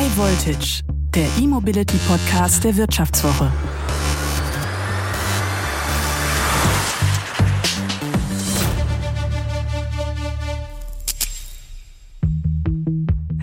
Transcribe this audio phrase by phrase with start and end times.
[0.00, 0.82] High Voltage,
[1.14, 3.52] der E-Mobility Podcast der Wirtschaftswoche.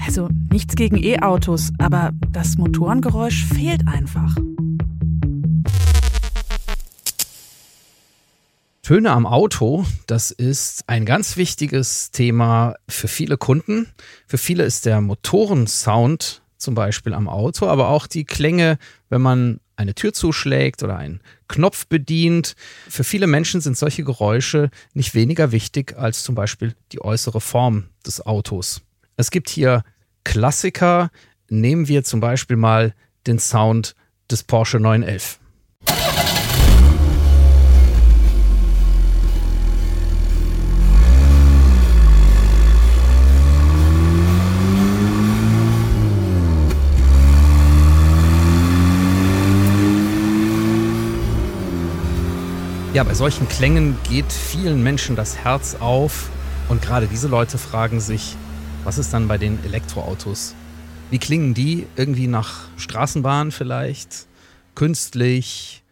[0.04, 4.36] Also nichts gegen E-Autos, aber das Motorengeräusch fehlt einfach.
[8.82, 13.90] Töne am Auto, das ist ein ganz wichtiges Thema für viele Kunden.
[14.26, 18.78] Für viele ist der Motorensound zum Beispiel am Auto, aber auch die Klänge,
[19.10, 22.56] wenn man eine Tür zuschlägt oder einen Knopf bedient.
[22.90, 27.86] Für viele Menschen sind solche Geräusche nicht weniger wichtig als zum Beispiel die äußere Form
[28.06, 28.82] des Autos.
[29.16, 29.84] Es gibt hier
[30.24, 31.10] Klassiker.
[31.50, 32.94] Nehmen wir zum Beispiel mal
[33.28, 33.96] den Sound
[34.30, 35.40] des Porsche 911.
[52.98, 56.32] Ja, bei solchen Klängen geht vielen Menschen das Herz auf
[56.68, 58.36] und gerade diese Leute fragen sich,
[58.84, 60.56] was ist dann bei den Elektroautos?
[61.12, 61.86] Wie klingen die?
[61.96, 64.26] Irgendwie nach Straßenbahn vielleicht?
[64.74, 65.84] Künstlich,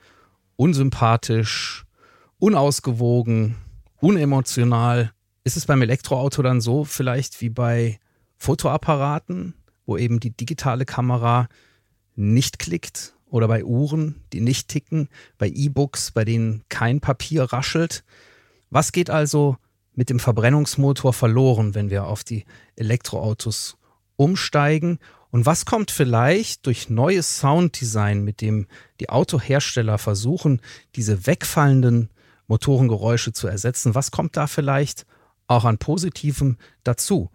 [0.56, 1.86] unsympathisch,
[2.39, 3.53] unausgewogen,
[4.02, 5.12] unemotional?
[5.44, 8.00] Ist es beim Elektroauto dann so vielleicht wie bei
[8.40, 9.53] Fotoapparaten,
[9.86, 11.50] wo eben die digitale Kamera
[12.16, 18.05] nicht klickt oder bei Uhren, die nicht ticken, bei E-Books, bei denen kein Papier raschelt.
[18.69, 19.58] Was geht also
[19.94, 22.45] mit dem Verbrennungsmotor verloren, wenn wir auf die
[22.78, 23.75] Elektroautos
[24.16, 25.00] umsteigen?
[25.31, 28.67] Und was kommt vielleicht durch neues Sounddesign, mit dem
[29.02, 30.61] die Autohersteller versuchen,
[30.95, 32.09] diese wegfallenden
[32.47, 33.95] Motorengeräusche zu ersetzen?
[33.95, 35.06] Was kommt da vielleicht
[35.47, 37.31] auch an Positivem dazu?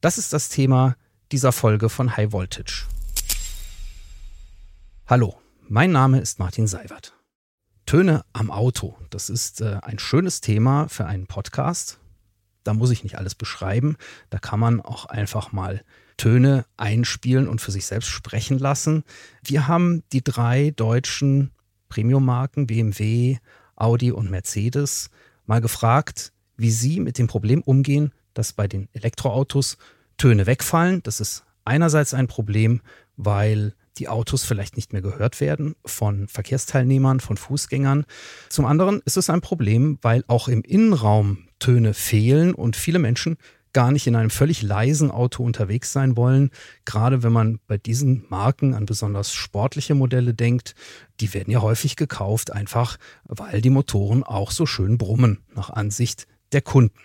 [0.00, 0.96] Das ist das Thema
[1.32, 2.86] dieser Folge von High Voltage.
[5.08, 5.36] Hallo,
[5.68, 7.14] mein Name ist Martin Seiwert.
[7.86, 12.00] Töne am Auto, das ist äh, ein schönes Thema für einen Podcast.
[12.64, 13.98] Da muss ich nicht alles beschreiben,
[14.30, 15.84] da kann man auch einfach mal
[16.16, 19.04] Töne einspielen und für sich selbst sprechen lassen.
[19.44, 21.52] Wir haben die drei deutschen
[21.88, 23.38] Premium-Marken BMW,
[23.76, 25.10] Audi und Mercedes
[25.44, 29.78] mal gefragt, wie sie mit dem Problem umgehen, dass bei den Elektroautos
[30.16, 31.00] Töne wegfallen.
[31.04, 32.80] Das ist einerseits ein Problem,
[33.16, 38.04] weil die Autos vielleicht nicht mehr gehört werden von Verkehrsteilnehmern, von Fußgängern.
[38.48, 43.36] Zum anderen ist es ein Problem, weil auch im Innenraum Töne fehlen und viele Menschen
[43.76, 46.48] gar nicht in einem völlig leisen Auto unterwegs sein wollen.
[46.86, 50.74] Gerade wenn man bei diesen Marken an besonders sportliche Modelle denkt,
[51.20, 56.26] die werden ja häufig gekauft, einfach weil die Motoren auch so schön brummen, nach Ansicht
[56.52, 56.98] der Kunden.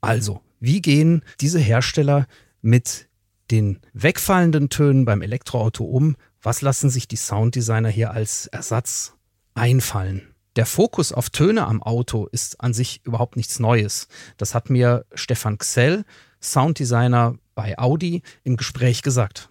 [0.00, 2.26] Also, wie gehen diese Hersteller
[2.62, 3.09] mit
[3.50, 6.16] den wegfallenden Tönen beim Elektroauto um?
[6.42, 9.14] Was lassen sich die Sounddesigner hier als Ersatz
[9.54, 10.34] einfallen?
[10.56, 14.08] Der Fokus auf Töne am Auto ist an sich überhaupt nichts Neues.
[14.36, 16.04] Das hat mir Stefan Xell,
[16.40, 19.48] Sounddesigner bei Audi, im Gespräch gesagt.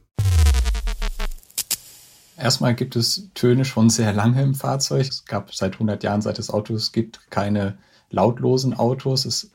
[2.38, 5.08] Erstmal gibt es Töne schon sehr lange im Fahrzeug.
[5.08, 7.78] Es gab seit 100 Jahren, seit es Autos gibt, keine
[8.10, 9.26] lautlosen Autos.
[9.26, 9.52] Es,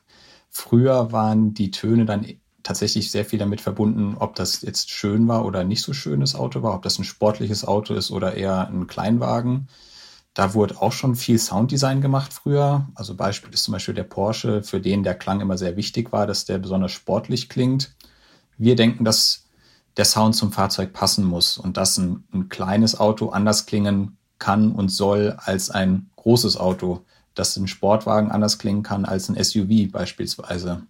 [0.51, 2.27] früher waren die Töne dann
[2.65, 6.63] tatsächlich sehr viel damit verbunden, ob das jetzt schön war oder nicht so schönes Auto
[6.63, 9.69] war, ob das ein sportliches Auto ist oder eher ein Kleinwagen.
[10.33, 12.89] Da wurde auch schon viel Sounddesign gemacht früher.
[12.97, 16.27] Also Beispiel ist zum Beispiel der Porsche, für den der Klang immer sehr wichtig war,
[16.27, 17.95] dass der besonders sportlich klingt.
[18.59, 19.45] Wir denken, dass
[19.97, 24.73] der Sound zum Fahrzeug passen muss und dass ein, ein kleines Auto anders klingen kann
[24.73, 27.05] und soll als ein großes Auto,
[27.35, 30.83] dass ein Sportwagen anders klingen kann als ein SUV beispielsweise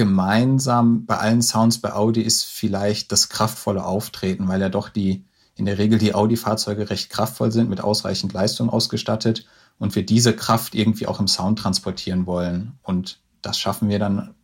[0.00, 5.26] gemeinsam bei allen Sounds bei Audi ist vielleicht das kraftvolle Auftreten, weil ja doch die
[5.56, 9.46] in der Regel die Audi-Fahrzeuge recht kraftvoll sind, mit ausreichend Leistung ausgestattet
[9.78, 12.78] und wir diese Kraft irgendwie auch im Sound transportieren wollen.
[12.82, 14.34] Und das schaffen wir dann,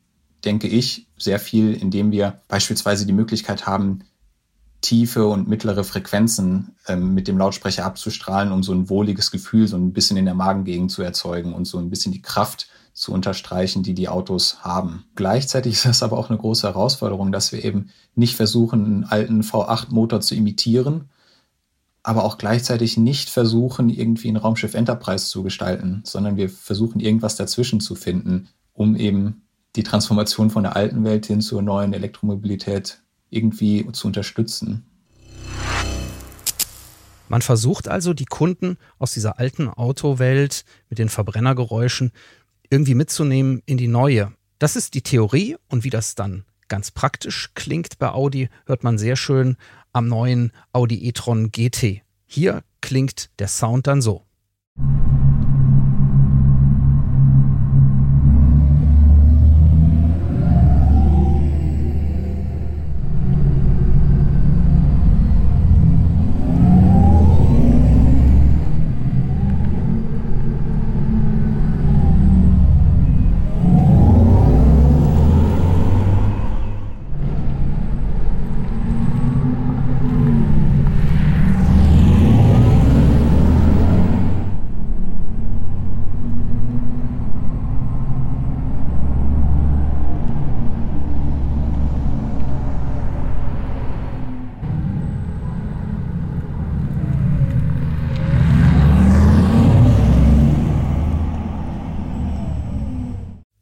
[0.44, 4.00] denke ich, sehr viel, indem wir beispielsweise die Möglichkeit haben,
[4.82, 9.78] tiefe und mittlere Frequenzen ähm, mit dem Lautsprecher abzustrahlen, um so ein wohliges Gefühl so
[9.78, 13.82] ein bisschen in der Magengegend zu erzeugen und so ein bisschen die Kraft zu unterstreichen,
[13.82, 15.04] die die Autos haben.
[15.16, 19.42] Gleichzeitig ist das aber auch eine große Herausforderung, dass wir eben nicht versuchen, einen alten
[19.42, 21.10] V8-Motor zu imitieren,
[22.02, 27.36] aber auch gleichzeitig nicht versuchen, irgendwie ein Raumschiff Enterprise zu gestalten, sondern wir versuchen irgendwas
[27.36, 29.42] dazwischen zu finden, um eben
[29.76, 34.86] die Transformation von der alten Welt hin zur neuen Elektromobilität irgendwie zu unterstützen.
[37.28, 42.12] Man versucht also, die Kunden aus dieser alten Autowelt mit den Verbrennergeräuschen
[42.70, 44.32] irgendwie mitzunehmen in die neue.
[44.58, 48.98] Das ist die Theorie und wie das dann ganz praktisch klingt bei Audi, hört man
[48.98, 49.56] sehr schön
[49.92, 52.02] am neuen Audi e-tron GT.
[52.26, 54.24] Hier klingt der Sound dann so.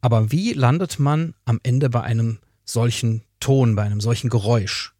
[0.05, 4.93] Aber wie landet man am Ende bei einem solchen Ton, bei einem solchen Geräusch?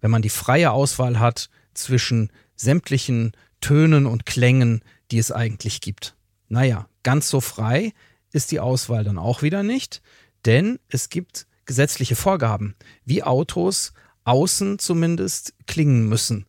[0.00, 6.14] Wenn man die freie Auswahl hat zwischen sämtlichen Tönen und Klängen, die es eigentlich gibt.
[6.48, 7.92] Naja, ganz so frei
[8.30, 10.00] ist die Auswahl dann auch wieder nicht,
[10.44, 16.46] denn es gibt gesetzliche Vorgaben, wie Autos außen zumindest klingen müssen.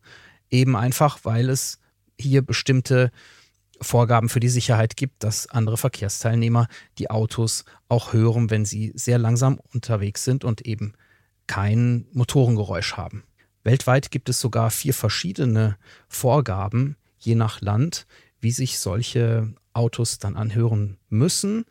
[0.50, 1.80] Eben einfach, weil es
[2.16, 3.10] hier bestimmte
[3.80, 9.18] Vorgaben für die Sicherheit gibt, dass andere Verkehrsteilnehmer die Autos auch hören, wenn sie sehr
[9.18, 10.94] langsam unterwegs sind und eben
[11.46, 13.24] kein Motorengeräusch haben.
[13.64, 15.76] Weltweit gibt es sogar vier verschiedene
[16.08, 18.06] Vorgaben, je nach Land,
[18.40, 21.64] wie sich solche Autos dann anhören müssen,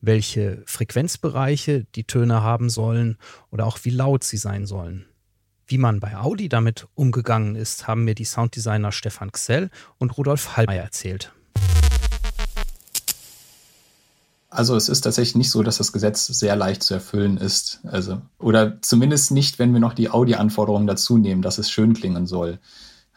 [0.00, 3.18] welche Frequenzbereiche die Töne haben sollen
[3.50, 5.06] oder auch wie laut sie sein sollen.
[5.66, 10.56] Wie man bei Audi damit umgegangen ist, haben mir die Sounddesigner Stefan Xell und Rudolf
[10.56, 11.32] Hallmeier erzählt.
[14.54, 17.80] Also es ist tatsächlich nicht so, dass das Gesetz sehr leicht zu erfüllen ist.
[17.84, 22.26] Also, oder zumindest nicht, wenn wir noch die Audi-Anforderungen dazu nehmen, dass es schön klingen
[22.26, 22.58] soll.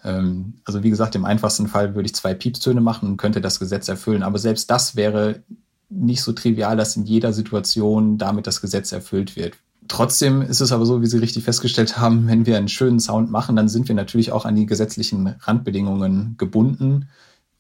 [0.06, 3.60] Ähm, also wie gesagt, im einfachsten Fall würde ich zwei Piepstöne machen und könnte das
[3.60, 4.24] Gesetz erfüllen.
[4.24, 5.44] Aber selbst das wäre
[5.90, 9.56] nicht so trivial, dass in jeder Situation damit das Gesetz erfüllt wird.
[9.90, 13.30] Trotzdem ist es aber so, wie Sie richtig festgestellt haben, wenn wir einen schönen Sound
[13.30, 17.10] machen, dann sind wir natürlich auch an die gesetzlichen Randbedingungen gebunden.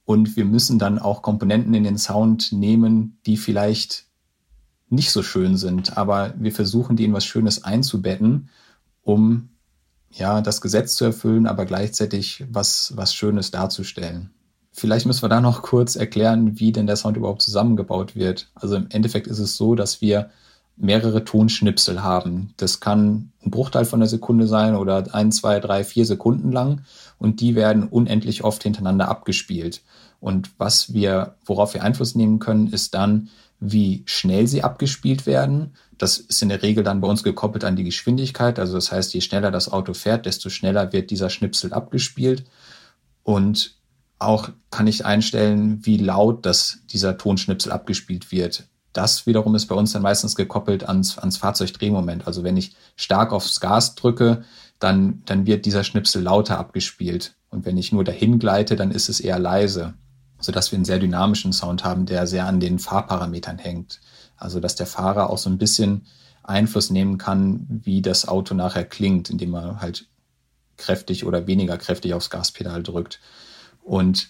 [0.05, 4.05] Und wir müssen dann auch Komponenten in den Sound nehmen, die vielleicht
[4.89, 8.49] nicht so schön sind, aber wir versuchen, die in was Schönes einzubetten,
[9.01, 9.49] um
[10.11, 14.29] ja das Gesetz zu erfüllen, aber gleichzeitig was, was Schönes darzustellen.
[14.71, 18.51] Vielleicht müssen wir da noch kurz erklären, wie denn der Sound überhaupt zusammengebaut wird.
[18.55, 20.29] Also im Endeffekt ist es so, dass wir
[20.77, 22.53] mehrere Tonschnipsel haben.
[22.57, 26.81] Das kann ein Bruchteil von einer Sekunde sein oder ein, zwei, drei, vier Sekunden lang
[27.17, 29.83] und die werden unendlich oft hintereinander abgespielt.
[30.19, 33.29] Und was wir, worauf wir Einfluss nehmen können, ist dann,
[33.59, 35.75] wie schnell sie abgespielt werden.
[35.97, 38.59] Das ist in der Regel dann bei uns gekoppelt an die Geschwindigkeit.
[38.59, 42.43] Also das heißt, je schneller das Auto fährt, desto schneller wird dieser Schnipsel abgespielt.
[43.23, 43.77] Und
[44.19, 48.67] auch kann ich einstellen, wie laut das, dieser Tonschnipsel abgespielt wird.
[48.95, 52.27] Das wiederum ist bei uns dann meistens gekoppelt ans, ans Fahrzeugdrehmoment.
[52.27, 54.45] Also wenn ich stark aufs Gas drücke,
[54.79, 57.35] dann, dann wird dieser Schnipsel lauter abgespielt.
[57.49, 59.95] Und wenn ich nur dahin gleite, dann ist es eher leise.
[60.39, 63.99] Sodass wir einen sehr dynamischen Sound haben, der sehr an den Fahrparametern hängt.
[64.37, 66.05] Also dass der Fahrer auch so ein bisschen
[66.43, 70.07] Einfluss nehmen kann, wie das Auto nachher klingt, indem er halt
[70.77, 73.19] kräftig oder weniger kräftig aufs Gaspedal drückt.
[73.81, 74.29] Und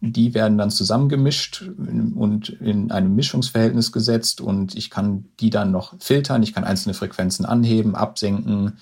[0.00, 5.94] die werden dann zusammengemischt und in einem Mischungsverhältnis gesetzt und ich kann die dann noch
[6.00, 8.78] filtern, ich kann einzelne Frequenzen anheben, absenken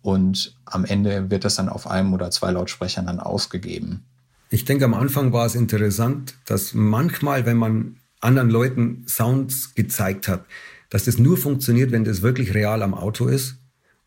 [0.00, 4.04] und am Ende wird das dann auf einem oder zwei Lautsprechern dann ausgegeben.
[4.48, 10.28] Ich denke, am Anfang war es interessant, dass manchmal, wenn man anderen Leuten Sounds gezeigt
[10.28, 10.44] hat,
[10.88, 13.56] dass das nur funktioniert, wenn das wirklich real am Auto ist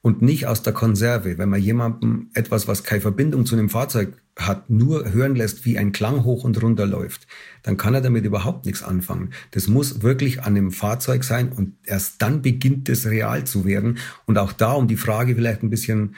[0.01, 1.37] und nicht aus der Konserve.
[1.37, 4.13] Wenn man jemandem etwas, was keine Verbindung zu einem Fahrzeug
[4.47, 7.27] hat, nur hören lässt, wie ein Klang hoch und runter läuft,
[7.63, 9.31] dann kann er damit überhaupt nichts anfangen.
[9.51, 13.97] Das muss wirklich an dem Fahrzeug sein und erst dann beginnt es real zu werden.
[14.25, 16.15] Und auch da, um die Frage vielleicht ein bisschen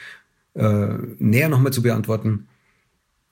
[0.53, 0.87] äh,
[1.17, 2.47] näher nochmal zu beantworten,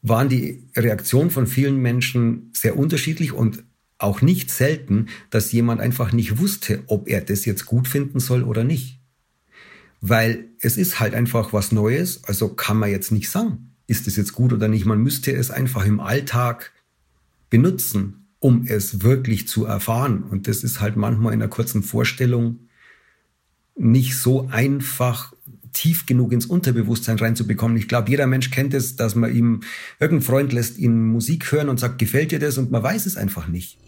[0.01, 3.63] waren die Reaktionen von vielen Menschen sehr unterschiedlich und
[3.97, 8.43] auch nicht selten, dass jemand einfach nicht wusste, ob er das jetzt gut finden soll
[8.43, 9.01] oder nicht.
[10.01, 14.15] Weil es ist halt einfach was Neues, also kann man jetzt nicht sagen, ist es
[14.15, 14.85] jetzt gut oder nicht.
[14.85, 16.71] Man müsste es einfach im Alltag
[17.49, 20.23] benutzen, um es wirklich zu erfahren.
[20.23, 22.59] Und das ist halt manchmal in einer kurzen Vorstellung
[23.75, 25.33] nicht so einfach
[25.73, 27.77] tief genug ins Unterbewusstsein reinzubekommen.
[27.77, 29.61] Ich glaube, jeder Mensch kennt es, dass man ihm,
[29.99, 32.57] irgendein Freund lässt ihn Musik hören und sagt, gefällt dir das?
[32.57, 33.79] Und man weiß es einfach nicht.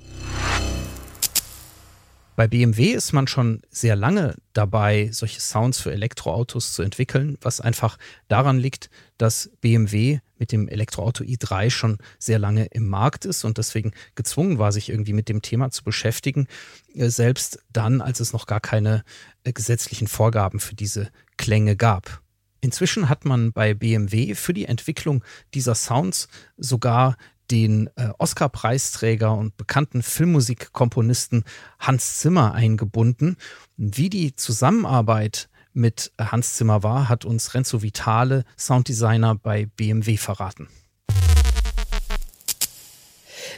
[2.35, 7.59] Bei BMW ist man schon sehr lange dabei, solche Sounds für Elektroautos zu entwickeln, was
[7.59, 7.97] einfach
[8.29, 13.57] daran liegt, dass BMW mit dem Elektroauto i3 schon sehr lange im Markt ist und
[13.57, 16.47] deswegen gezwungen war, sich irgendwie mit dem Thema zu beschäftigen,
[16.95, 19.03] äh, selbst dann, als es noch gar keine
[19.43, 22.21] äh, gesetzlichen Vorgaben für diese Klänge gab.
[22.61, 25.23] Inzwischen hat man bei BMW für die Entwicklung
[25.53, 27.17] dieser Sounds sogar
[27.51, 31.43] den äh, Oscar-Preisträger und bekannten Filmmusikkomponisten
[31.79, 33.38] Hans Zimmer eingebunden.
[33.77, 40.67] Wie die Zusammenarbeit mit Hans Zimmer war, hat uns Renzo Vitale, Sounddesigner bei BMW, verraten.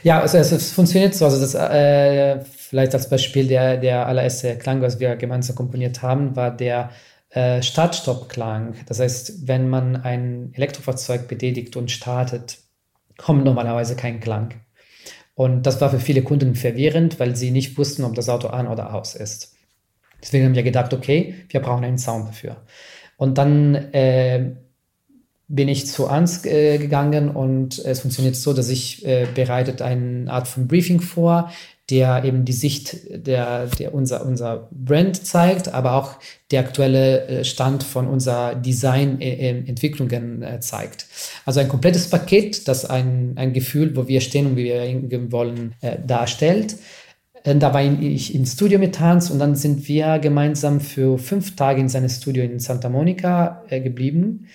[0.02, 1.24] Ja, also es, funktioniert so.
[1.24, 6.36] Also das, äh, vielleicht als Beispiel der, der allererste Klang, was wir gemeinsam komponiert haben,
[6.36, 6.90] war der
[7.30, 8.74] äh, Start-Stopp-Klang.
[8.86, 12.58] Das heißt, wenn man ein Elektrofahrzeug betätigt und startet,
[13.16, 14.54] kommt normalerweise kein Klang.
[15.34, 18.68] Und das war für viele Kunden verwirrend, weil sie nicht wussten, ob das Auto an
[18.68, 19.54] oder aus ist.
[20.22, 22.56] Deswegen haben wir gedacht, okay, wir brauchen einen Sound dafür.
[23.16, 24.52] Und dann äh,
[25.48, 30.30] bin ich zu Ans äh, gegangen und es funktioniert so, dass ich äh, bereitet eine
[30.30, 31.50] Art von Briefing vor,
[31.90, 36.14] der eben die Sicht der, der unser, unser Brand zeigt, aber auch
[36.50, 41.06] der aktuelle äh, Stand von unserer Design-Entwicklungen äh, zeigt.
[41.44, 45.30] Also ein komplettes Paket, das ein, ein Gefühl, wo wir stehen und wie wir hingehen
[45.30, 46.76] wollen, äh, darstellt.
[47.42, 51.78] Da war ich im Studio mit Hans und dann sind wir gemeinsam für fünf Tage
[51.78, 54.46] in seinem Studio in Santa Monica geblieben.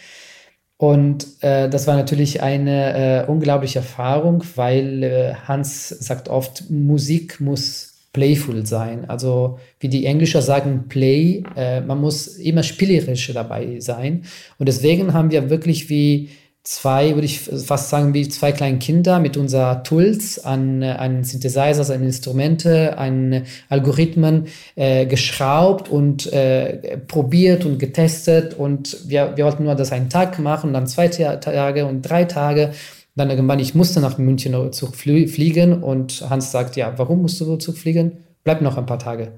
[0.80, 7.42] Und äh, das war natürlich eine äh, unglaubliche Erfahrung, weil äh, Hans sagt oft, Musik
[7.42, 9.04] muss playful sein.
[9.10, 14.24] Also wie die Englischer sagen, play, äh, man muss immer spielerisch dabei sein.
[14.58, 16.30] Und deswegen haben wir wirklich wie
[16.70, 21.90] zwei, würde ich fast sagen, wie zwei kleine Kinder mit unser Tools an, an Synthesizers,
[21.90, 24.46] an Instrumente, an Algorithmen
[24.76, 28.54] äh, geschraubt und äh, probiert und getestet.
[28.54, 32.72] Und wir, wir wollten nur das einen Tag machen, dann zwei Tage und drei Tage.
[33.16, 37.56] Dann irgendwann, ich musste nach München Zug fliegen und Hans sagt, ja, warum musst du
[37.56, 38.26] Zug fliegen?
[38.44, 39.32] Bleib noch ein paar Tage.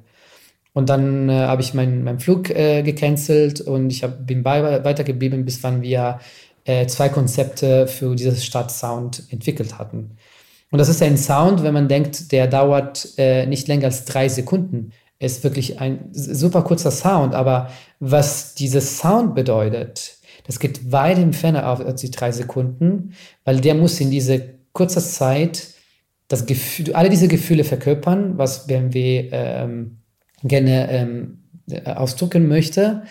[0.73, 4.83] Und dann äh, habe ich meinen mein Flug äh, gecancelt und ich hab, bin bei,
[4.83, 6.19] weitergeblieben, bis wann wir
[6.65, 10.17] äh, zwei Konzepte für dieses Stadtsound entwickelt hatten.
[10.71, 14.29] Und das ist ein Sound, wenn man denkt, der dauert äh, nicht länger als drei
[14.29, 14.93] Sekunden.
[15.19, 21.57] Ist wirklich ein super kurzer Sound, aber was dieses Sound bedeutet, das geht weit entfernt
[21.57, 23.13] auf als die drei Sekunden,
[23.43, 25.67] weil der muss in diese kurzer Zeit
[26.27, 29.97] das Gefühl, alle diese Gefühle verkörpern, was BMW ähm,
[30.43, 31.39] gerne ähm,
[31.85, 33.03] ausdrücken möchte.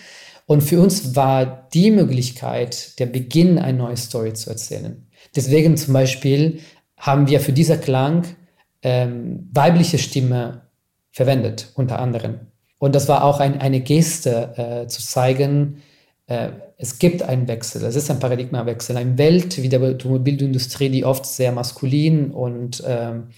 [0.50, 5.06] Und für uns war die Möglichkeit, der Beginn eine neue Story zu erzählen.
[5.36, 6.58] Deswegen zum Beispiel
[6.96, 8.24] haben wir für dieser Klang
[8.82, 10.62] ähm, weibliche Stimme
[11.12, 12.40] verwendet, unter anderem.
[12.78, 15.82] Und das war auch ein, eine Geste äh, zu zeigen,
[16.26, 21.04] äh, es gibt einen Wechsel, es ist ein Paradigmawechsel, eine Welt wie der Automobilindustrie, die
[21.04, 23.28] oft sehr maskulin und ähm,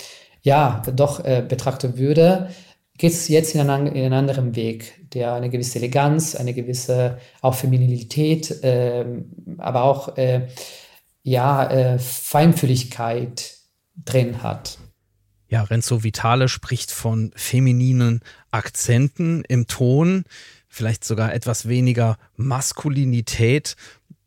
[0.40, 2.48] ja, doch äh, betrachtet würde,
[3.02, 7.18] geht es jetzt in einen, in einen, anderen Weg, der eine gewisse Eleganz, eine gewisse
[7.40, 9.04] auch Femininität, äh,
[9.58, 10.46] aber auch äh,
[11.24, 13.56] ja, äh, Feinfühligkeit
[13.96, 14.78] drin hat.
[15.48, 18.20] Ja, Renzo Vitale spricht von femininen
[18.52, 20.22] Akzenten im Ton,
[20.68, 23.74] vielleicht sogar etwas weniger Maskulinität.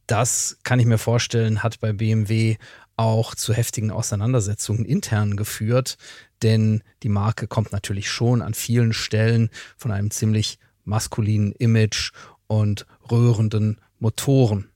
[0.05, 2.58] Das kann ich mir vorstellen, hat bei BMW
[2.97, 5.97] auch zu heftigen Auseinandersetzungen intern geführt,
[6.41, 12.11] denn die Marke kommt natürlich schon an vielen Stellen von einem ziemlich maskulinen Image
[12.47, 14.69] und rührenden Motoren.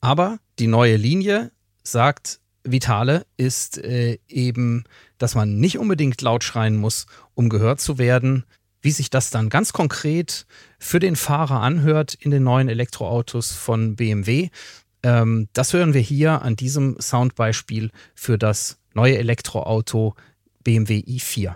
[0.00, 4.84] Aber die neue Linie, sagt Vitale, ist äh, eben,
[5.18, 8.44] dass man nicht unbedingt laut schreien muss, um gehört zu werden.
[8.82, 10.46] Wie sich das dann ganz konkret
[10.78, 14.50] für den Fahrer anhört in den neuen Elektroautos von BMW,
[15.06, 20.16] Ähm, das hören wir hier an diesem Soundbeispiel für das neue Elektroauto
[20.64, 21.54] BMW i4.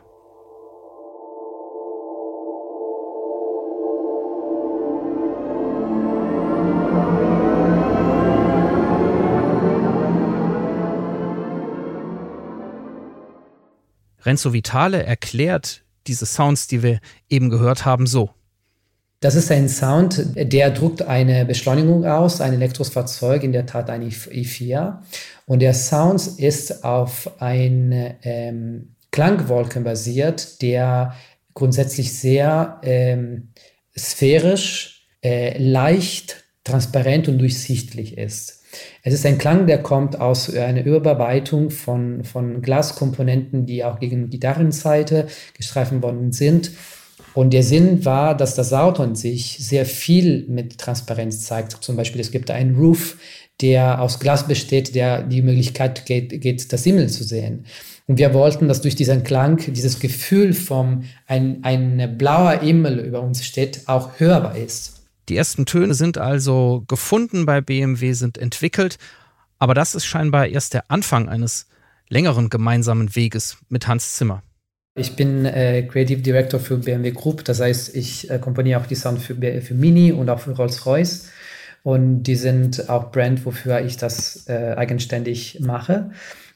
[14.22, 18.30] Renzo Vitale erklärt diese Sounds, die wir eben gehört haben, so.
[19.22, 23.90] Das ist ein Sound, der druckt eine Beschleunigung aus, ein elektrisches Fahrzeug, in der Tat
[23.90, 24.96] ein i4.
[25.44, 31.14] Und der Sound ist auf eine ähm, Klangwolken basiert, der
[31.52, 33.48] grundsätzlich sehr ähm,
[33.98, 38.62] sphärisch, äh, leicht, transparent und durchsichtig ist.
[39.02, 44.30] Es ist ein Klang, der kommt aus einer Überarbeitung von, von Glaskomponenten, die auch gegen
[44.30, 46.70] Gitarrenseite gestreifen worden sind.
[47.34, 51.72] Und der Sinn war, dass das Auto an sich sehr viel mit Transparenz zeigt.
[51.82, 53.16] Zum Beispiel, es gibt einen Roof,
[53.60, 57.66] der aus Glas besteht, der die Möglichkeit geht, geht das Himmel zu sehen.
[58.06, 63.20] Und wir wollten, dass durch diesen Klang dieses Gefühl vom ein, ein blauer Himmel über
[63.20, 65.02] uns steht, auch hörbar ist.
[65.28, 68.98] Die ersten Töne sind also gefunden bei BMW, sind entwickelt,
[69.60, 71.68] aber das ist scheinbar erst der Anfang eines
[72.08, 74.42] längeren gemeinsamen Weges mit Hans Zimmer.
[74.94, 78.96] Ich bin äh, Creative Director für BMW Group, das heißt, ich äh, komponiere auch die
[78.96, 81.30] Sound für, für Mini und auch für Rolls-Royce.
[81.82, 86.10] Und die sind auch Brand, wofür ich das äh, eigenständig mache.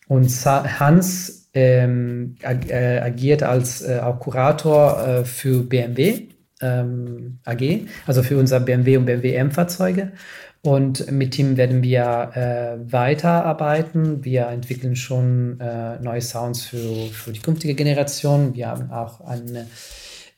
[0.06, 6.28] Und Hans ähm, ag äh, agiert als äh, auch Kurator äh, für BMW
[6.60, 10.12] ähm, AG, also für unser BMW und BMW M-Fahrzeuge.
[10.64, 14.24] Und mit ihm werden wir äh, weiterarbeiten.
[14.24, 16.78] Wir entwickeln schon äh, neue Sounds für,
[17.12, 18.54] für die künftige Generation.
[18.54, 19.66] Wir haben auch an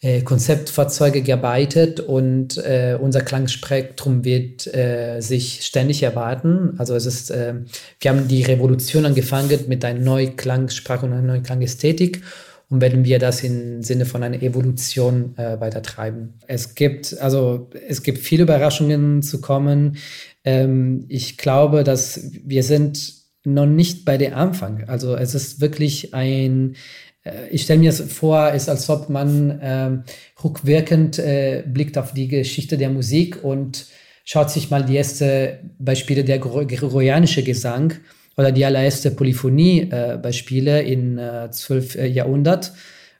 [0.00, 6.74] äh, Konzeptfahrzeuge gearbeitet und äh, unser Klangspektrum wird äh, sich ständig erwarten.
[6.78, 7.54] Also es ist, äh,
[8.00, 12.22] wir haben die Revolution angefangen mit einer neuen Klangsprache und einer neuen Klangästhetik
[12.68, 16.34] und werden wir das im Sinne von einer Evolution äh, weitertreiben.
[16.46, 19.98] Es gibt, also es gibt viele Überraschungen zu kommen.
[20.44, 24.84] Ähm, ich glaube, dass wir sind noch nicht bei der Anfang.
[24.88, 26.74] Also es ist wirklich ein,
[27.22, 29.98] äh, ich stelle mir es vor, ist als ob man äh,
[30.42, 33.86] rückwirkend äh, blickt auf die Geschichte der Musik und
[34.24, 37.94] schaut sich mal die ersten Beispiele der gregorianische Gesang
[38.36, 41.96] oder die allererste Polyphonie-Beispiele äh, im äh, 12.
[41.96, 42.72] Äh, Jahrhundert,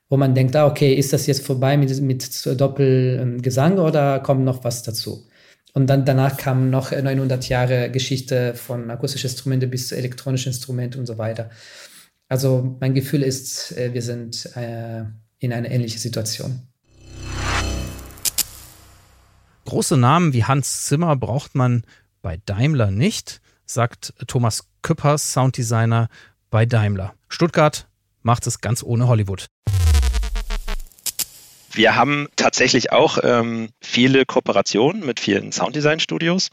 [0.09, 4.63] wo man denkt, ah, okay, ist das jetzt vorbei mit, mit Doppelgesang oder kommt noch
[4.63, 5.27] was dazu?
[5.73, 11.07] Und dann danach kamen noch 900 Jahre Geschichte von akustischen Instrumenten bis elektronischen Instrumenten und
[11.07, 11.51] so weiter.
[12.29, 15.05] Also mein Gefühl ist, äh, wir sind äh,
[15.39, 16.61] in einer ähnlichen Situation.
[19.65, 21.83] Große Namen wie Hans Zimmer braucht man
[22.23, 26.09] bei Daimler nicht, sagt Thomas Küppers, Sounddesigner
[26.51, 27.15] bei Daimler.
[27.29, 27.87] Stuttgart
[28.23, 29.47] macht es ganz ohne Hollywood.
[31.73, 36.51] Wir haben tatsächlich auch ähm, viele Kooperationen mit vielen Sounddesign-Studios.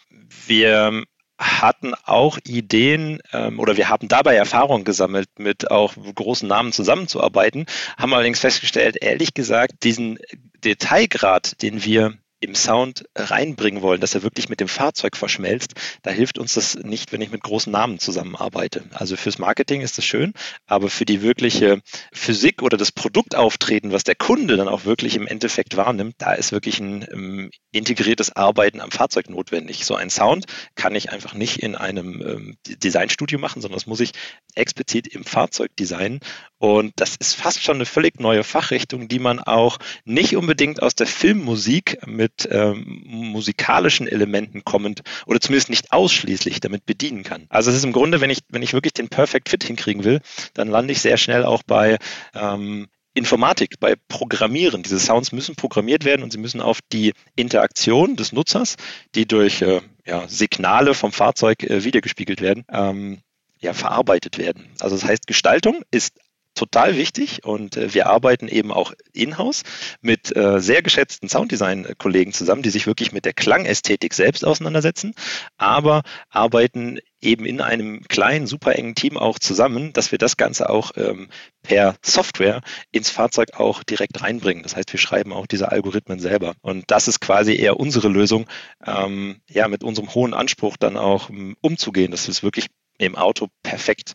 [0.47, 1.04] Wir
[1.39, 7.65] hatten auch Ideen ähm, oder wir haben dabei Erfahrung gesammelt, mit auch großen Namen zusammenzuarbeiten,
[7.97, 10.19] haben allerdings festgestellt, ehrlich gesagt, diesen
[10.63, 16.12] Detailgrad, den wir im Sound reinbringen wollen, dass er wirklich mit dem Fahrzeug verschmelzt, da
[16.12, 18.84] hilft uns das nicht, wenn ich mit großen Namen zusammenarbeite.
[18.91, 20.34] Also fürs Marketing ist das schön,
[20.67, 25.25] aber für die wirkliche Physik oder das Produktauftreten, was der Kunde dann auch wirklich im
[25.25, 29.86] Endeffekt wahrnimmt, da ist wirklich ein ähm, integriertes Arbeiten am Fahrzeug notwendig.
[29.86, 34.01] So ein Sound kann ich einfach nicht in einem ähm, Designstudio machen, sondern das muss
[34.01, 34.12] ich
[34.56, 36.19] explizit im Fahrzeug designen.
[36.58, 40.95] Und das ist fast schon eine völlig neue Fachrichtung, die man auch nicht unbedingt aus
[40.95, 47.46] der Filmmusik mit mit ähm, musikalischen Elementen kommend oder zumindest nicht ausschließlich damit bedienen kann.
[47.50, 50.22] Also es ist im Grunde, wenn ich, wenn ich wirklich den Perfect Fit hinkriegen will,
[50.54, 51.98] dann lande ich sehr schnell auch bei
[52.34, 54.82] ähm, Informatik, bei Programmieren.
[54.82, 58.76] Diese Sounds müssen programmiert werden und sie müssen auf die Interaktion des Nutzers,
[59.13, 63.22] die durch äh, ja, Signale vom Fahrzeug äh, wiedergespiegelt werden, ähm,
[63.60, 64.67] ja, verarbeitet werden.
[64.80, 66.19] Also das heißt, Gestaltung ist
[66.53, 69.63] total wichtig und äh, wir arbeiten eben auch in-house
[70.01, 75.13] mit äh, sehr geschätzten Sounddesign-Kollegen zusammen, die sich wirklich mit der Klangästhetik selbst auseinandersetzen,
[75.57, 80.69] aber arbeiten eben in einem kleinen, super engen Team auch zusammen, dass wir das Ganze
[80.69, 81.29] auch ähm,
[81.63, 82.61] per Software
[82.91, 84.63] ins Fahrzeug auch direkt reinbringen.
[84.63, 86.53] Das heißt, wir schreiben auch diese Algorithmen selber.
[86.61, 88.45] Und das ist quasi eher unsere Lösung,
[88.85, 93.15] ähm, ja, mit unserem hohen Anspruch dann auch um, ähm, umzugehen, dass es wirklich im
[93.15, 94.13] Auto perfekt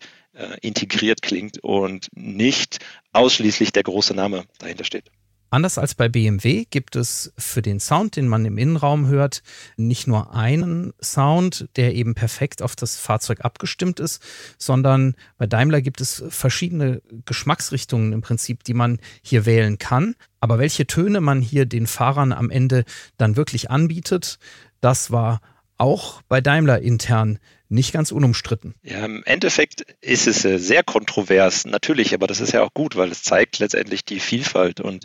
[0.61, 2.79] integriert klingt und nicht
[3.13, 5.11] ausschließlich der große Name dahinter steht.
[5.51, 9.43] Anders als bei BMW gibt es für den Sound, den man im Innenraum hört,
[9.79, 14.23] nicht nur einen Sound, der eben perfekt auf das Fahrzeug abgestimmt ist,
[14.59, 20.17] sondern bei Daimler gibt es verschiedene Geschmacksrichtungen im Prinzip, die man hier wählen kann.
[20.41, 22.85] Aber welche Töne man hier den Fahrern am Ende
[23.17, 24.39] dann wirklich anbietet,
[24.83, 25.41] das war
[25.79, 27.39] auch bei Daimler intern
[27.69, 28.75] nicht ganz unumstritten.
[28.83, 32.97] Ja, im Endeffekt ist es äh, sehr kontrovers, natürlich, aber das ist ja auch gut,
[32.97, 35.05] weil es zeigt letztendlich die Vielfalt und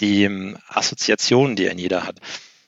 [0.00, 2.20] die ähm, Assoziationen, die ein jeder hat.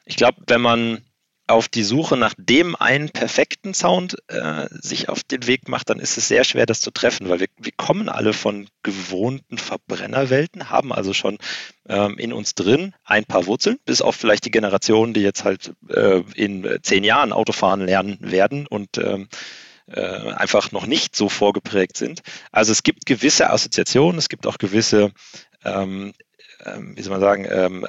[0.07, 1.03] Ich glaube, wenn man
[1.47, 6.01] auf die Suche nach dem einen perfekten Sound äh, sich auf den Weg macht, dann
[6.01, 10.71] ist es sehr schwer, das zu treffen, weil wir, wir kommen alle von gewohnten Verbrennerwelten,
[10.71, 11.39] haben also schon
[11.87, 15.75] ähm, in uns drin ein paar Wurzeln, bis auf vielleicht die Generationen, die jetzt halt
[15.89, 19.29] äh, in zehn Jahren Autofahren lernen werden und ähm,
[19.87, 22.23] äh, einfach noch nicht so vorgeprägt sind.
[22.53, 25.13] Also es gibt gewisse Assoziationen, es gibt auch gewisse
[25.63, 26.15] ähm,
[26.65, 27.87] ähm, wie soll man sagen, ähm,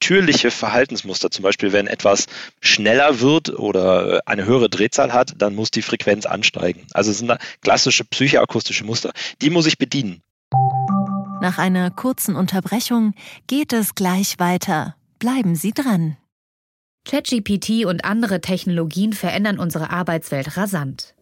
[0.00, 1.30] natürliche Verhaltensmuster.
[1.30, 2.26] Zum Beispiel, wenn etwas
[2.62, 6.86] schneller wird oder eine höhere Drehzahl hat, dann muss die Frequenz ansteigen.
[6.94, 9.12] Also es sind klassische psychoakustische Muster.
[9.42, 10.22] Die muss ich bedienen.
[11.42, 13.14] Nach einer kurzen Unterbrechung
[13.46, 14.96] geht es gleich weiter.
[15.18, 16.16] Bleiben Sie dran.
[17.06, 21.14] ChatGPT und andere Technologien verändern unsere Arbeitswelt rasant.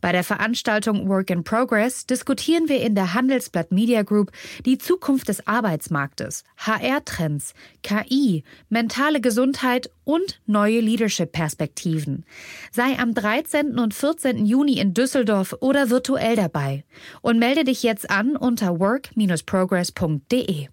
[0.00, 4.32] Bei der Veranstaltung Work in Progress diskutieren wir in der Handelsblatt Media Group
[4.64, 12.24] die Zukunft des Arbeitsmarktes, HR-Trends, KI, mentale Gesundheit und neue Leadership-Perspektiven.
[12.70, 13.78] Sei am 13.
[13.78, 14.46] und 14.
[14.46, 16.84] Juni in Düsseldorf oder virtuell dabei
[17.20, 20.68] und melde dich jetzt an unter work-progress.de.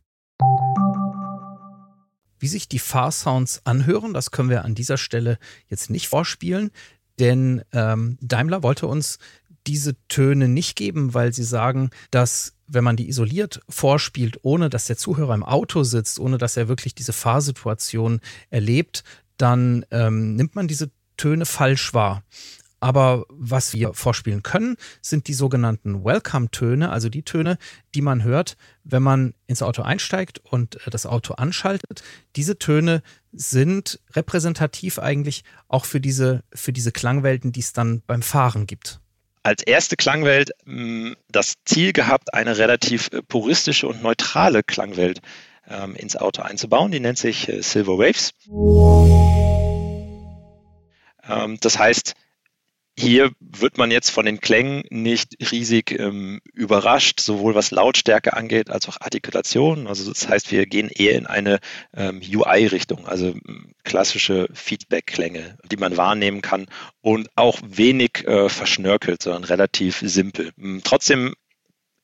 [2.40, 6.72] Wie sich die Fahrsounds anhören, das können wir an dieser Stelle jetzt nicht vorspielen.
[7.20, 9.20] Denn ähm, Daimler wollte uns
[9.68, 14.86] diese Töne nicht geben, weil sie sagen, dass wenn man die isoliert vorspielt, ohne dass
[14.86, 19.04] der Zuhörer im Auto sitzt, ohne dass er wirklich diese Fahrsituation erlebt,
[19.38, 22.24] dann ähm, nimmt man diese Töne falsch wahr.
[22.80, 27.58] Aber was wir vorspielen können, sind die sogenannten Welcome-Töne, also die Töne,
[27.94, 32.04] die man hört, wenn man ins Auto einsteigt und äh, das Auto anschaltet.
[32.36, 38.22] Diese Töne sind repräsentativ eigentlich auch für diese, für diese Klangwelten, die es dann beim
[38.22, 39.00] Fahren gibt
[39.42, 45.22] als erste Klangwelt mm, das Ziel gehabt, eine relativ äh, puristische und neutrale Klangwelt
[45.68, 46.92] ähm, ins Auto einzubauen.
[46.92, 48.34] Die nennt sich äh, Silver Waves.
[51.28, 52.14] Ähm, das heißt,
[53.00, 58.70] hier wird man jetzt von den Klängen nicht riesig ähm, überrascht, sowohl was Lautstärke angeht
[58.70, 59.88] als auch Artikulation.
[59.88, 61.60] Also das heißt, wir gehen eher in eine
[61.96, 66.68] ähm, UI-Richtung, also ähm, klassische Feedback-Klänge, die man wahrnehmen kann
[67.02, 70.52] und auch wenig äh, verschnörkelt, sondern relativ simpel.
[70.58, 71.36] Ähm, trotzdem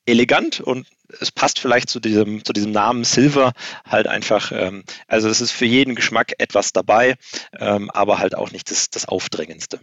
[0.06, 0.86] elegant und
[1.20, 3.52] es passt vielleicht zu diesem, zu diesem Namen Silver
[3.88, 7.16] halt einfach, ähm, also es ist für jeden Geschmack etwas dabei,
[7.58, 9.80] ähm, aber halt auch nicht das, das Aufdrängendste.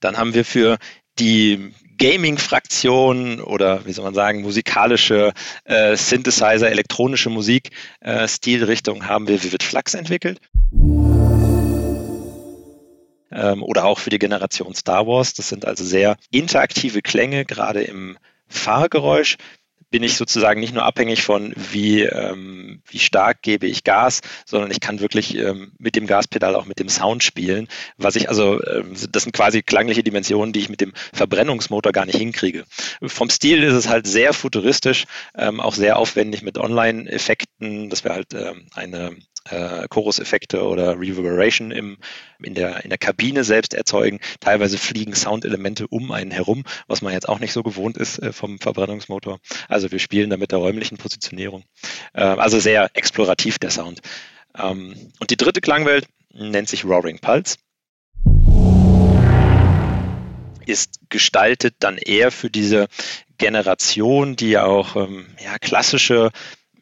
[0.00, 0.78] Dann haben wir für
[1.18, 5.32] die Gaming-Fraktion oder wie soll man sagen, musikalische
[5.64, 10.40] äh, Synthesizer, elektronische Musik äh, Stilrichtung haben wir Vivid Flux entwickelt.
[13.32, 15.34] Ähm, oder auch für die Generation Star Wars.
[15.34, 18.16] Das sind also sehr interaktive Klänge, gerade im
[18.48, 19.36] Fahrgeräusch
[19.90, 24.70] bin ich sozusagen nicht nur abhängig von, wie, ähm, wie stark gebe ich Gas, sondern
[24.70, 27.68] ich kann wirklich ähm, mit dem Gaspedal auch mit dem Sound spielen.
[27.96, 32.06] Was ich also, ähm, das sind quasi klangliche Dimensionen, die ich mit dem Verbrennungsmotor gar
[32.06, 32.64] nicht hinkriege.
[33.02, 35.04] Vom Stil ist es halt sehr futuristisch,
[35.36, 39.16] ähm, auch sehr aufwendig mit Online-Effekten, dass wir halt ähm, eine
[39.50, 41.98] äh, Chorus-Effekte oder Reverberation im,
[42.42, 44.20] in, der, in der Kabine selbst erzeugen.
[44.40, 48.32] Teilweise fliegen Soundelemente um einen herum, was man jetzt auch nicht so gewohnt ist äh,
[48.32, 49.40] vom Verbrennungsmotor.
[49.68, 51.64] Also wir spielen da mit der räumlichen Positionierung.
[52.12, 54.00] Äh, also sehr explorativ der Sound.
[54.56, 57.56] Ähm, und die dritte Klangwelt nennt sich Roaring Pulse
[60.66, 62.86] ist gestaltet dann eher für diese
[63.38, 66.30] Generation, die ja auch ähm, ja, klassische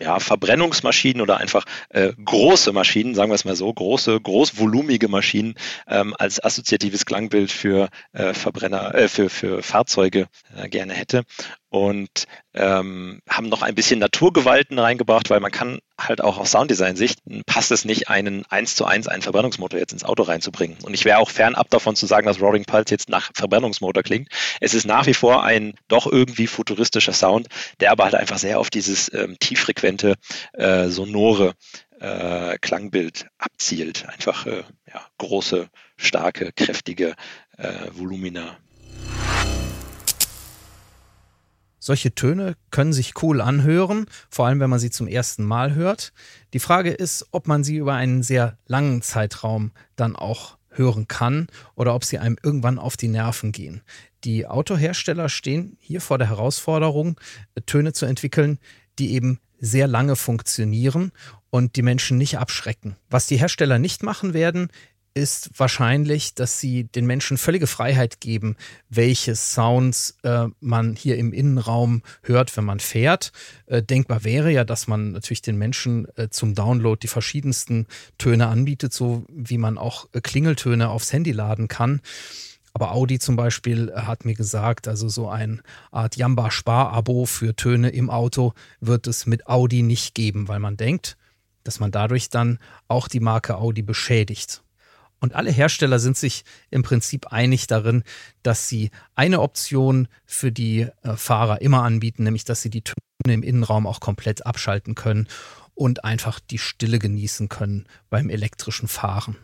[0.01, 5.55] ja, Verbrennungsmaschinen oder einfach äh, große Maschinen, sagen wir es mal so, große, großvolumige Maschinen
[5.87, 11.25] ähm, als assoziatives Klangbild für äh, Verbrenner, äh, für, für Fahrzeuge äh, gerne hätte
[11.71, 17.19] und ähm, haben noch ein bisschen Naturgewalten reingebracht, weil man kann halt auch aus Sounddesign-Sicht
[17.47, 20.79] passt es nicht, einen eins zu eins einen Verbrennungsmotor jetzt ins Auto reinzubringen.
[20.83, 24.29] Und ich wäre auch fernab davon zu sagen, dass Roaring Pulse jetzt nach Verbrennungsmotor klingt.
[24.61, 27.49] Es ist nach wie vor ein doch irgendwie futuristischer Sound,
[27.81, 30.15] der aber halt einfach sehr auf dieses ähm, tieffrequente,
[30.53, 31.55] äh, sonore
[32.01, 34.09] äh, Klangbild abzielt.
[34.09, 37.15] Einfach äh, ja, große, starke, kräftige
[37.57, 38.57] äh, Volumina
[41.79, 46.13] Solche Töne können sich cool anhören, vor allem wenn man sie zum ersten Mal hört.
[46.53, 51.49] Die Frage ist, ob man sie über einen sehr langen Zeitraum dann auch hören kann
[51.75, 53.83] oder ob sie einem irgendwann auf die Nerven gehen.
[54.25, 57.21] Die Autohersteller stehen hier vor der Herausforderung,
[57.67, 58.59] Töne zu entwickeln,
[58.99, 61.13] die eben sehr lange funktionieren
[61.51, 62.97] und die Menschen nicht abschrecken.
[63.11, 64.69] Was die Hersteller nicht machen werden,
[65.19, 68.57] ist wahrscheinlich, dass sie den Menschen völlige Freiheit geben,
[68.89, 73.33] welche Sounds äh, man hier im Innenraum hört, wenn man fährt.
[73.67, 78.47] Äh, denkbar wäre ja, dass man natürlich den Menschen äh, zum Download die verschiedensten Töne
[78.47, 82.01] anbietet, so wie man auch äh, Klingeltöne aufs Handy laden kann.
[82.73, 85.59] Aber Audi zum Beispiel äh, hat mir gesagt, also so eine
[85.91, 91.17] Art Jamba-Spar-Abo für Töne im Auto wird es mit Audi nicht geben, weil man denkt,
[91.65, 94.63] dass man dadurch dann auch die Marke Audi beschädigt.
[95.21, 98.05] Und alle Hersteller sind sich im Prinzip einig darin,
[98.43, 103.35] dass sie eine Option für die äh, Fahrer immer anbieten, nämlich dass sie die Töne
[103.35, 105.27] im Innenraum auch komplett abschalten können
[105.75, 109.37] und einfach die Stille genießen können beim elektrischen Fahren.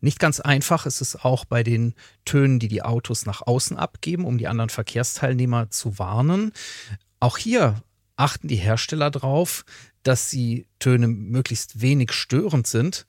[0.00, 4.24] Nicht ganz einfach ist es auch bei den Tönen, die die Autos nach außen abgeben,
[4.24, 6.52] um die anderen Verkehrsteilnehmer zu warnen.
[7.20, 7.82] Auch hier
[8.16, 9.64] achten die Hersteller darauf,
[10.02, 13.06] dass die Töne möglichst wenig störend sind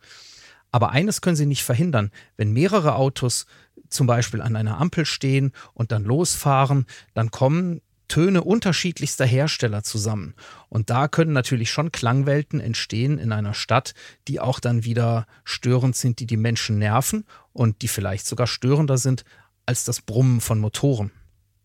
[0.71, 2.11] aber eines können sie nicht verhindern.
[2.37, 3.45] Wenn mehrere Autos
[3.89, 10.33] zum Beispiel an einer Ampel stehen und dann losfahren, dann kommen Töne unterschiedlichster Hersteller zusammen.
[10.67, 13.93] Und da können natürlich schon Klangwelten entstehen in einer Stadt,
[14.27, 18.97] die auch dann wieder störend sind, die die Menschen nerven und die vielleicht sogar störender
[18.97, 19.23] sind
[19.65, 21.11] als das Brummen von Motoren.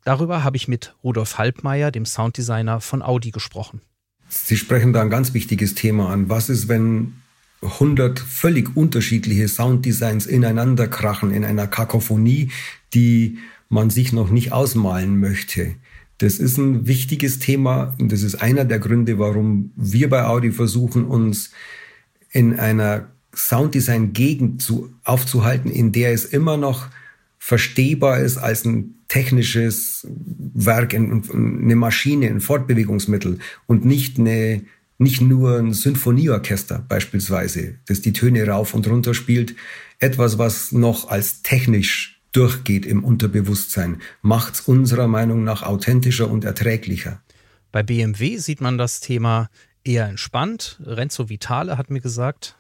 [0.05, 3.81] Darüber habe ich mit Rudolf Halbmeier, dem Sounddesigner von Audi, gesprochen.
[4.29, 6.29] Sie sprechen da ein ganz wichtiges Thema an.
[6.29, 7.15] Was ist, wenn
[7.63, 12.51] 100 völlig unterschiedliche Sounddesigns ineinander krachen in einer Kakophonie,
[12.95, 13.39] die
[13.69, 15.75] man sich noch nicht ausmalen möchte.
[16.19, 20.51] Das ist ein wichtiges Thema und das ist einer der Gründe, warum wir bei Audi
[20.51, 21.51] versuchen, uns
[22.31, 26.89] in einer Sounddesign-Gegend zu, aufzuhalten, in der es immer noch
[27.39, 34.63] verstehbar ist als ein technisches Werk, eine Maschine, ein Fortbewegungsmittel und nicht eine
[34.99, 39.55] nicht nur ein Sinfonieorchester beispielsweise, das die Töne rauf und runter spielt,
[39.99, 46.45] etwas, was noch als technisch durchgeht im Unterbewusstsein, macht es unserer Meinung nach authentischer und
[46.45, 47.23] erträglicher.
[47.73, 49.49] Bei BMW sieht man das Thema
[49.85, 50.81] eher entspannt.
[50.85, 52.57] Renzo Vitale hat mir gesagt.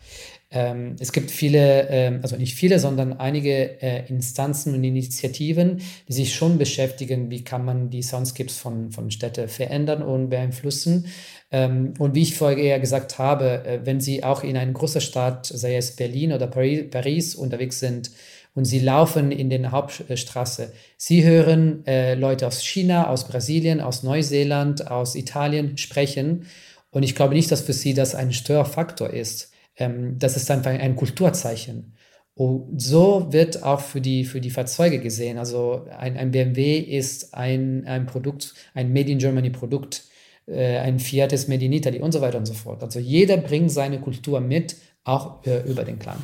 [0.50, 6.12] Ähm, es gibt viele, ähm, also nicht viele, sondern einige äh, Instanzen und Initiativen, die
[6.12, 11.06] sich schon beschäftigen, wie kann man die Soundscapes von, von Städten verändern und beeinflussen.
[11.50, 15.46] Ähm, und wie ich vorher gesagt habe, äh, wenn Sie auch in einer großen Stadt,
[15.46, 18.10] sei es Berlin oder Paris, Paris unterwegs sind,
[18.54, 20.72] und sie laufen in den Hauptstraße.
[20.96, 26.46] Sie hören äh, Leute aus China, aus Brasilien, aus Neuseeland, aus Italien sprechen.
[26.90, 30.70] Und ich glaube nicht, dass für sie das ein Störfaktor ist ähm, das ist einfach
[30.70, 31.94] ein Kulturzeichen.
[32.34, 35.38] Und so wird auch für die, für die Fahrzeuge gesehen.
[35.38, 40.04] Also ein, ein BMW ist ein, ein Produkt, ein Made in Germany Produkt,
[40.46, 42.82] äh, ein Fiat ist Made in Italy und so weiter und so fort.
[42.82, 46.22] Also jeder bringt seine Kultur mit, auch äh, über den Klang.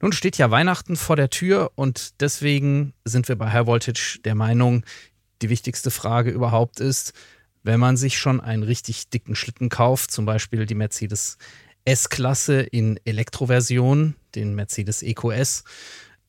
[0.00, 4.34] Nun steht ja Weihnachten vor der Tür und deswegen sind wir bei High Voltage der
[4.34, 4.84] Meinung,
[5.42, 7.12] die wichtigste Frage überhaupt ist,
[7.62, 11.36] wenn man sich schon einen richtig dicken Schlitten kauft, zum Beispiel die Mercedes
[11.86, 15.64] S-Klasse in Elektroversion, den Mercedes EQS,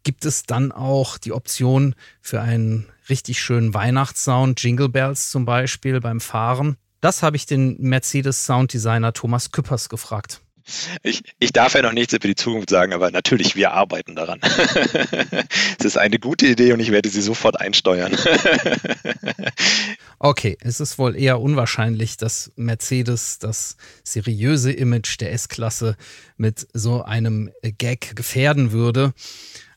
[0.04, 6.00] gibt es dann auch die Option für einen richtig schönen Weihnachtssound, Jingle Bells zum Beispiel
[6.00, 6.78] beim Fahren.
[7.02, 10.41] Das habe ich den Mercedes Sounddesigner Thomas Küppers gefragt.
[11.03, 14.39] Ich, ich darf ja noch nichts über die Zukunft sagen, aber natürlich, wir arbeiten daran.
[15.80, 18.15] es ist eine gute Idee und ich werde sie sofort einsteuern.
[20.19, 25.95] okay, es ist wohl eher unwahrscheinlich, dass Mercedes das seriöse Image der S-Klasse
[26.36, 29.13] mit so einem Gag gefährden würde.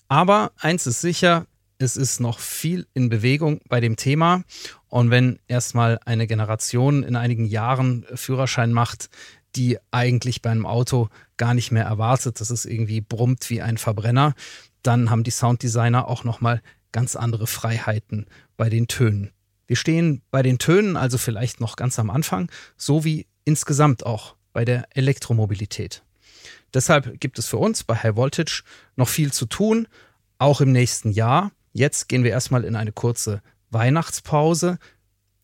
[0.09, 1.47] Aber eins ist sicher,
[1.79, 4.45] es ist noch viel in Bewegung bei dem Thema.
[4.89, 9.09] Und wenn erstmal eine Generation in einigen Jahren Führerschein macht,
[9.57, 13.79] die eigentlich bei einem Auto gar nicht mehr erwartet, dass es irgendwie brummt wie ein
[13.79, 14.35] Verbrenner,
[14.83, 19.31] dann haben die Sounddesigner auch nochmal ganz andere Freiheiten bei den Tönen.
[19.67, 24.35] Wir stehen bei den Tönen also vielleicht noch ganz am Anfang, so wie insgesamt auch
[24.53, 26.03] bei der Elektromobilität.
[26.75, 28.63] Deshalb gibt es für uns bei High Voltage
[28.97, 29.89] noch viel zu tun,
[30.39, 31.53] auch im nächsten Jahr.
[31.73, 34.79] Jetzt gehen wir erstmal in eine kurze Weihnachtspause.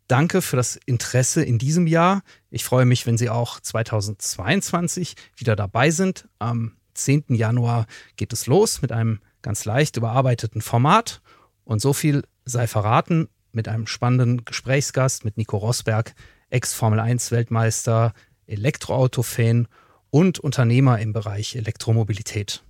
[0.08, 2.22] Danke für das Interesse in diesem Jahr.
[2.56, 6.26] Ich freue mich, wenn Sie auch 2022 wieder dabei sind.
[6.38, 7.24] Am 10.
[7.28, 7.84] Januar
[8.16, 11.20] geht es los mit einem ganz leicht überarbeiteten Format.
[11.64, 16.14] Und so viel sei verraten, mit einem spannenden Gesprächsgast, mit Nico Rosberg,
[16.48, 18.14] Ex-Formel 1-Weltmeister,
[18.46, 19.68] Elektroauto-Fan
[20.08, 22.64] und Unternehmer im Bereich Elektromobilität.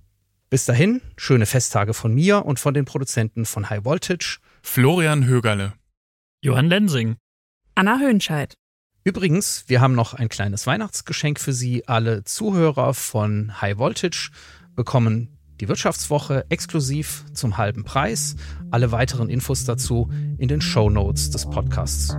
[0.49, 4.39] Bis dahin, schöne Festtage von mir und von den Produzenten von High Voltage.
[4.63, 5.75] Florian Högerle.
[6.41, 7.15] Johann Lensing.
[7.75, 8.57] Anna Höhnscheid.
[9.07, 11.87] Übrigens, wir haben noch ein kleines Weihnachtsgeschenk für Sie.
[11.87, 14.31] Alle Zuhörer von High Voltage
[14.75, 15.29] bekommen
[15.61, 18.35] die Wirtschaftswoche exklusiv zum halben Preis.
[18.69, 22.17] Alle weiteren Infos dazu in den Show Notes des Podcasts.